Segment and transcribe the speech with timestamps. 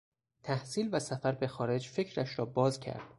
[0.43, 3.01] تحصیل و سفر به خارج فکرش را باز کرد.